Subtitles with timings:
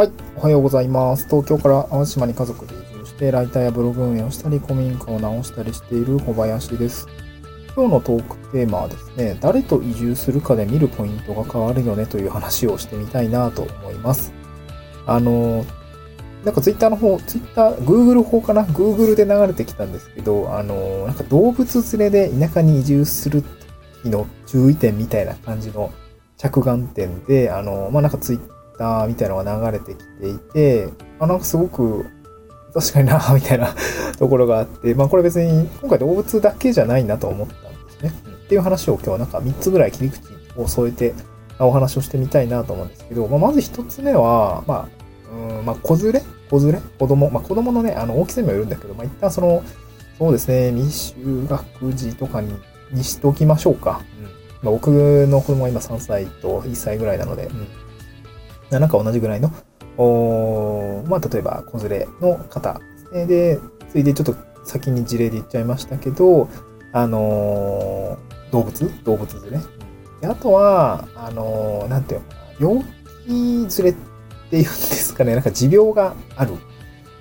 [0.00, 1.26] はい、おはようございます。
[1.26, 7.06] 東京から淡路島に家族で移住して、ライターやブログ運営をしたり、古民家を直したりしている小林です。
[7.76, 14.32] 今日のトークテーマはですね、誰と移住するかで見るポイントが変わるよねという話をしてみたいなと思います。
[15.04, 15.66] あの、
[16.46, 23.44] なんかツイッターの方、ツイッター、Google 方かな ?Google で流れてきたんですけど、あの、なんか動物連れで田舎に移住する
[24.02, 25.92] 時の注意点みたいな感じの
[26.38, 28.59] 着眼点で、あの、まあ、なんかツイッター
[29.08, 30.88] みたいなのが流れてきていて、
[31.18, 32.06] あ、なんかすごく、
[32.72, 33.74] 確かにな、みたいな
[34.18, 38.12] ところがあって、まあこれ別に今回動物だけじゃないなと思ったんですね。
[38.44, 40.20] っていう話を今日はなんか3つぐらい切り口
[40.56, 41.14] を添えて
[41.58, 44.88] お話をしてみたいなと思うんですけど、まあ、まず1つ目は、ま
[45.30, 46.22] あ、うん、まあ子連れ？
[46.50, 46.80] 子連れ？
[46.98, 49.62] 子供、まあ子供のね、あの大きさにもよるんだけど、まあ一旦その、
[50.18, 52.54] そうですね、未就学児とかに
[52.92, 54.00] にしておきましょうか。
[54.18, 54.24] うん。
[54.24, 54.30] ま
[54.68, 54.88] あ、僕
[55.28, 57.66] の子供は今3歳と1歳ぐらいなので、うん。
[58.78, 59.50] なんか同じぐらいの、
[59.98, 63.26] おまあ、例えば、子連れの方ですね。
[63.26, 63.58] で、
[63.90, 66.48] ついでちょっと先に事例で言っちゃいましたけど、
[66.92, 69.04] あのー動物？
[69.04, 69.66] 動物連れ。
[70.20, 72.84] であとは、あのーなんていうのかな、病
[73.26, 73.94] 気連れっ
[74.50, 76.54] ていうんですかね、なんか持病がある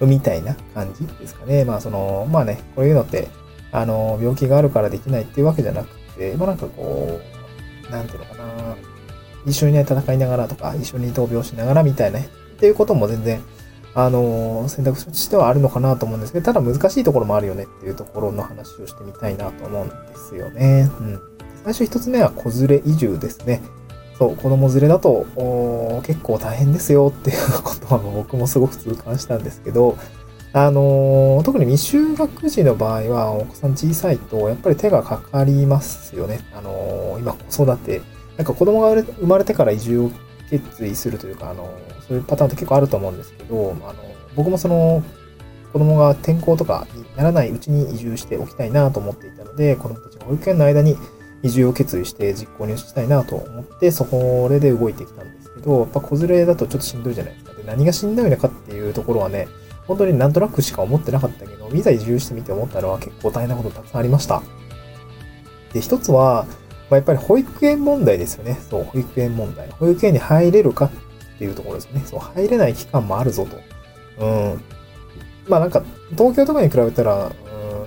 [0.00, 1.64] みたいな感じですかね。
[1.64, 3.28] まあ、その、まあね、こういうのって、
[3.72, 7.20] あのー病気があるからできないっていうわけじゃなくて、まあなんかこ
[7.88, 8.76] う、なんていうのかな、
[9.46, 13.40] 一緒にね、戦いながらとか、一緒に闘病しながらみたいなね、っていうことも全然、
[13.94, 20.90] あの選択肢としてはあるのかなと思うんですけど、ただ難しいところもあるよねっていうところの話をしてみたいなと思うんですよね。
[21.00, 21.20] うん。
[21.64, 23.60] 最初一つ目は子連れ移住ですね。
[24.18, 25.26] そう、子供連れだと、
[26.04, 29.96] 結構大変ですよっていうことは僕もすごく痛感したんですけど、
[30.52, 36.40] あの特に未就学児の場合は、お子さん小さいと、やっぱり手がかかりますよね。
[36.54, 38.00] あの今子育て、
[38.38, 40.10] なんか子供が生まれてから移住を
[40.48, 43.94] 決意するというか、あの、そういうパターンって結構あると思うんですけど、あの、
[44.36, 45.02] 僕もその、
[45.72, 50.96] 子供が転校とかにならないうちに移住しておきたいなと思っていたので、子供たちが保育園の間に
[51.42, 57.52] 移住を決意して実行に移したいなと思って、そこで動いてきたんですけど、やっぱ子連れだとちょっとしんどいじゃないですか。
[57.54, 59.48] で何がしんどいのかっていうところはね、
[59.86, 64.42] 本当になんとなくしか思ってなかったけど、いざ移住してみて思ったのは結構大変なことたくさんありました。
[65.72, 66.46] で、一つは、
[66.90, 68.58] まあ、やっぱり保育園問題ですよね。
[68.70, 69.68] そう、保育園問題。
[69.70, 70.90] 保育園に入れるかっ
[71.38, 72.02] ていうところですね。
[72.04, 74.24] そう、入れない期間もあるぞと。
[74.24, 74.60] うん。
[75.46, 75.82] まあなんか、
[76.16, 77.32] 東京とかに比べたら、うん、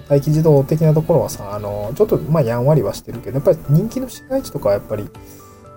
[0.10, 5.10] 待機児童的なところはさ、あの、ちょっと、まあやんわりはしてるけど、やっぱり人気の市街地とかはやっぱり、ま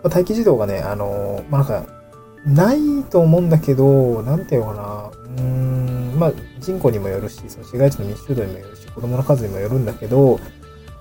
[0.05, 2.05] あ、待機児童がね、あの、まあなんか、
[2.47, 10.39] ないと思うんだけど、なんていうかな、うーん、まあ人口にもよるし、その市街地の密集度にもよるし、子供の数にもよるんだけど、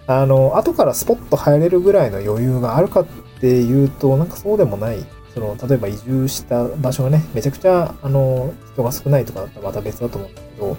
[0.08, 3.06] あの、後からスポッと入れるぐらいの余裕があるかっ
[3.40, 5.06] ていうと、なんかそうでもない。
[5.34, 10.78] その、例えば移住した場所がね、めちゃくちゃ、あの、人が少ないとかだったらまた別だと思うんだけど、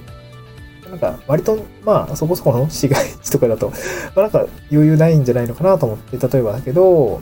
[0.91, 3.71] なんか割と、まあそこそこの市街地とかだと、
[4.15, 7.21] まあなんか余裕ないんじゃないのかなと思って、例えばだけど、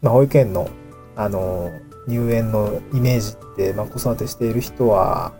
[0.00, 0.68] まあ保育園の、
[1.14, 1.70] あの、
[2.08, 5.32] 入園のイメージって、まあ子育てしている人は、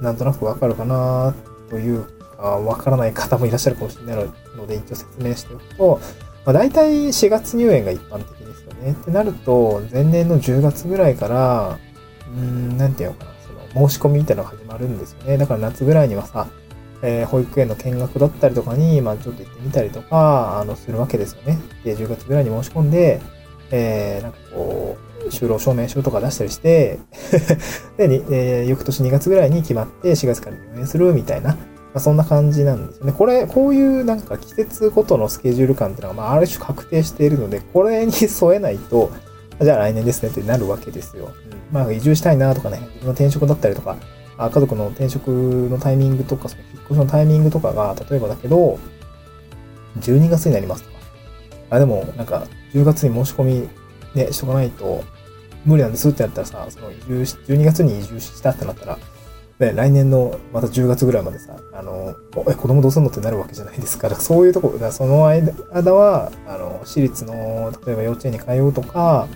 [0.00, 1.34] なんとなくわかるかな
[1.68, 2.04] という、
[2.42, 4.26] わからない方もいらっしゃるかもしれない
[4.56, 6.00] ので、一応説明しておくと、
[6.44, 8.92] まあ、大体4月入園が一般的ですよね。
[8.92, 11.78] ってなると、前年の10月ぐらいから、
[12.28, 13.30] うん、なんていうのかな、
[13.74, 15.38] その申し込みみたいなのが始まるんですよね。
[15.38, 16.46] だから夏ぐらいにはさ、
[17.02, 21.58] えー保育園の見学だったりとかに、まあちょっと行ってみたりとか、あの、するわけですよね。
[21.84, 23.20] で、10月ぐらいに申し込んで、
[23.70, 26.98] えー、なんかこう、就労証明書とか出したりして、
[27.98, 31.56] で、えー翌年2月ぐらいに決まって4月から入園するみたいな、
[31.96, 33.12] まあ、そんな感じなんですよね。
[33.14, 39.10] これ、こういうなんか季節ごとのスケジュール感っていうのが、まあ、ある種確定しているので、これに添えないと、
[39.62, 41.24] じゃあ来年ですねってなるわけですよ。
[41.24, 43.96] うん、まあ、移住したいなとかね、自分の転職だったりとか、
[44.36, 48.78] あ家族の転職のタイミングとか、その引っ越しのタイミングとかが、例えばだけど、
[50.00, 50.96] 12月になりますとか。
[51.70, 53.68] あ、でも、なんか、10月に申し込み
[54.14, 55.02] ね、しとかないと、
[55.64, 58.98] 無理なんですってやったらさ、その移住し、12月に移住したってなったら、
[59.58, 62.14] ね、来年のまた10月ぐらいまでさ、あの、
[62.48, 64.08] え、子供どうすんのってなるわけじゃないですか。
[64.08, 65.52] ら そういうとこ、だその間
[65.94, 69.26] は、あの、私立の、例えば幼稚園に通うとか、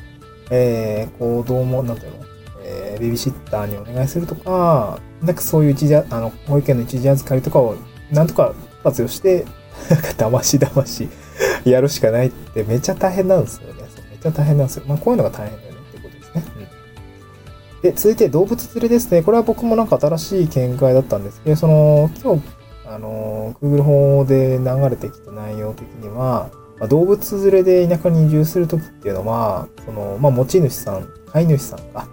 [0.51, 2.21] えー、子供、なんていうの
[2.63, 7.75] えー、ベビーシッターにお願いするとか、なんかそういう一時、あの、保育園の一時預かりとかを、
[8.13, 8.53] なんとか
[8.85, 9.45] 活用して、
[9.89, 11.09] なんか騙し騙し
[11.65, 13.83] やるしかないってめっちゃ大変なんですよね。
[14.11, 14.85] めっちゃ大変なんですよ。
[14.87, 15.70] まあこういうのが大変だ
[17.83, 19.23] で、続いて動物連れですね。
[19.23, 21.41] これは僕もなんか新しい見解だったんです。
[21.43, 22.43] けど、その、今日、
[22.87, 32.09] あの、Google 法で流れてきた内容的には、まあ、動物連れで田舎に移住するときっていうのは、その、まあ、持ち主さん、飼い主さんか、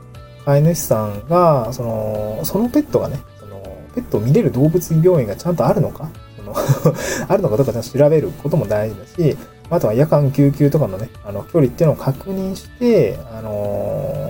[0.46, 3.62] 飼い主さんが、その、そのペットがね、その、
[3.96, 6.54] ペットを見れる動物病院がちゃんとあるのか、その
[7.28, 9.38] あるのかどうかちゃんと調べることも大事だし、
[9.70, 14.27] あとは夜間救急とかのね、あの、距離っていうのを確認して、あのー、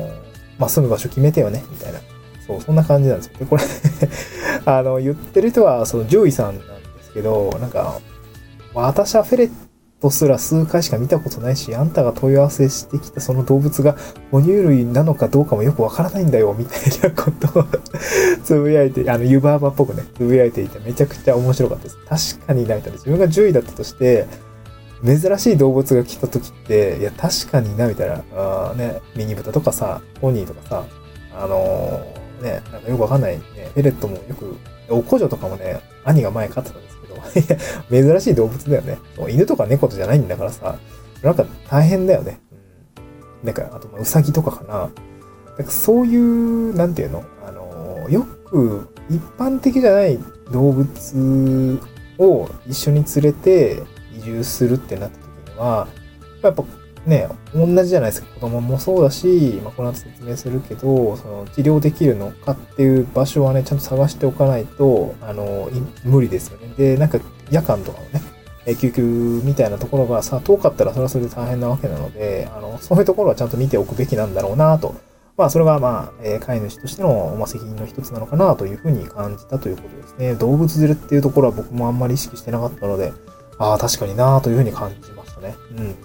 [0.59, 1.99] まあ、住む場所決めてよね、みたいな。
[2.45, 3.33] そう、そんな感じなんですよ。
[3.39, 3.63] で、これ
[4.65, 6.63] あの、言ってる人は、その獣医さんなんで
[7.03, 7.99] すけど、なんか、
[8.73, 9.51] 私はフェレッ
[9.99, 13.97] トすら数回しか見たことないし、あんたが問い合わせしてきたその動物が
[14.31, 17.65] 哺乳類なのかどうかもよくわからないんだよ、みたいなことを
[18.43, 22.37] つぶやいて、あの、湯婆婆っぽくね、つぶやいていてめちゃくちゃ面白かったです。
[22.37, 22.97] 確かにな、みたいな。
[22.97, 24.27] 自分が獣医だったとして、
[25.05, 28.23] 珍しい動物が来た時って、いや、確かにな、みたいな。
[28.35, 30.85] あね、ミニブタとかさ、ポニーとかさ、
[31.35, 34.57] あのー、ね、なんかよくわかんないね、フェレットもよく、
[34.89, 37.15] おこじょとかもね、兄が前飼ってたんですけど、
[37.95, 38.97] いや珍しい動物だよね。
[39.29, 40.79] 犬とか猫とじゃないんだからさ、
[41.21, 42.39] なんか大変だよね。
[43.41, 43.45] うん。
[43.47, 44.89] なんか、あと、ウサギとかかな。
[45.57, 47.23] なんかそういう、なんていうの？
[47.45, 50.19] あの、よく一般的じゃない
[50.51, 51.79] 動物
[52.19, 53.83] を一緒に連れて
[54.27, 55.87] 住するってなった時には、
[56.43, 56.63] やっぱ
[57.05, 58.27] ね、同じじゃないですか。
[58.35, 65.69] 子供もそうだし、まあ、この後説明するけど、その治療できるのかっていう場所はね、ちゃんと探しておかないと、あの、
[66.03, 66.73] 無理ですよね。
[66.77, 67.19] で、なんか
[67.49, 68.21] 夜間とかのね、
[68.75, 69.01] 救急
[69.45, 74.95] みたいなところがさ、遠かったらそれはそれで大変なわけなので、あの、そういうところはちゃんと見ておくべきなんだろうなと。
[75.37, 80.33] まあ、それがまあ、えー、飼い主としての、まあ、責任の一つなのかなというふうに感じたということですね。
[80.33, 83.13] 動物連れっていうところは僕もあんまり意識してなかったので、
[83.59, 85.55] ああ、確かになというふうに感じましたね。
[85.77, 85.95] うん。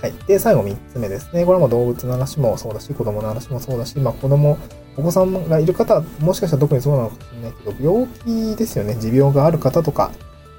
[0.00, 0.12] はい。
[0.26, 1.44] で、最後3つ目ですね。
[1.44, 4.58] これも動物の話もそうだし、子供の話もそうだし、まあ子供、
[4.96, 8.08] お子さんがいる方、もしかしたら特にそうなのかもしれないけど、病
[8.54, 8.96] 気ですよね。
[8.96, 10.10] 持病がある方とか、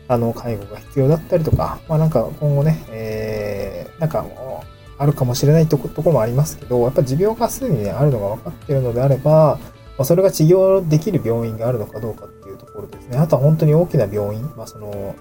[0.08, 4.72] あの、介護が必要だったりとか、まあなんか今後ね、えー、なんかもう、
[5.02, 9.58] あるかもしれないとことこもありますけど、やっぱ持病がすでにね、あるのが分かっているのであれば、
[9.98, 13.18] まあ、それが治療できる病院があるのかどうかっていうところですね。
[13.18, 15.16] あとは本当に大きな病院、まあその、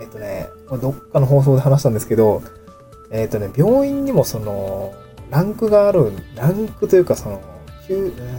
[0.00, 0.50] えっとね、
[0.80, 2.42] どっかの放送で話したんですけど、
[3.10, 4.94] えっ、とね、病院にもその、
[5.30, 7.40] ランクがある、ランクというかその、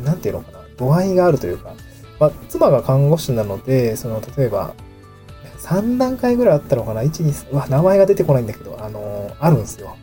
[0.04, 1.74] なんていうのかな、度合いがあるというか、
[2.20, 4.74] まあ、妻が看護師なので、その、例えば、
[5.60, 9.96] 3段階ぐらいあったのかな ?1、2、うわ、名前が出てこないんだけど、あの、あるんですよ。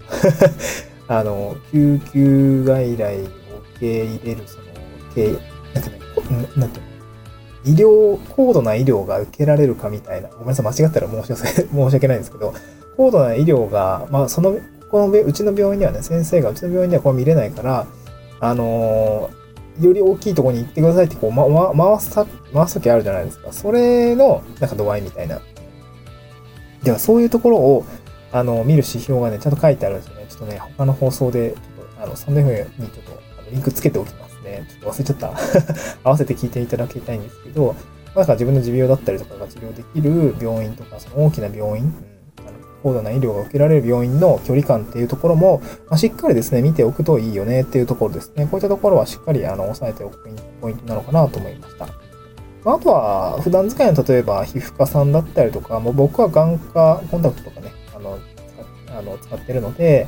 [1.08, 3.30] あの、救急外来を受
[3.80, 4.64] け入れる、その、
[5.74, 5.98] なんかね、
[6.56, 6.93] なんていうの
[7.64, 12.52] 医療、高度な医療が受けられるかみたいな、ごめんなさい、間違ったら申し訳 申し訳ないんですけど、
[12.96, 14.56] 高度な医療が、まあ、その、
[14.90, 17.86] このうちの病院にはね、先生がうちの病院ではこれ見れないから、
[18.40, 22.14] あのー、より大きいところに行ってくださいって、こう、ま、ま、回す、
[22.52, 23.52] 回すときあるじゃないですか。
[23.52, 25.40] それの、なんか度合いみたいな。
[26.84, 27.84] では、そういうところを、
[28.30, 30.26] あの、見る指標がね、ちゃんと書いてあるんですよね。
[30.28, 34.33] ちょっとね、他の放送で、ちょっと、あの、そのふうにちょっと、リンクつけておきます
[34.68, 35.32] ちょっと忘れちゃった。
[36.04, 37.74] 合わせて聞いていただきたいんですけど、
[38.14, 41.92] なんか自分の持病だったりとかが治療できる病院とか、その大きな病院、
[42.84, 48.44] 高度な医療が受けられる病院の距離感っていうところも、まあ、しっかりですね、見ておくといいよねっていうところですね。
[48.44, 50.18] こういったところはしっかりあの押さえておく
[50.60, 51.88] ポイントなのかなと思いました。
[52.66, 58.18] あとは、普段使いの例えば皮膚科さんだったりとか、もう僕は眼科コンタクトとかね、あの、
[58.96, 60.06] あの使ってるので、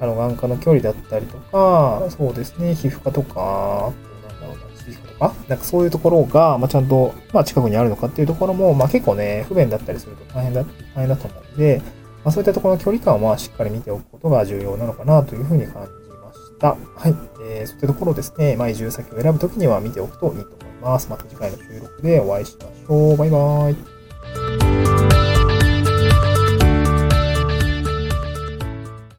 [0.00, 3.92] あの、眼科の距離だったりとか、そうですね、皮膚科とか、
[4.28, 11.80] なんだろうな、皮膚科とか、なんかそういうところが、まあ、ちゃんと、まあ、近くにあるのかっていうところも、まあ、結構ね、不便だったりすると大変だ、大変だと思うんで、
[12.24, 16.68] まあ、そういったところの距離感はしっかり見ておくことが重要なのかなというふうに感じました。
[16.70, 17.14] はい。
[17.48, 21.08] えー、そういったところですね、まあ、移住先を選ぶときには見ておくといいと思います。
[21.08, 23.16] また次回の収録でお会いしましょう。
[23.16, 23.95] バイバーイ。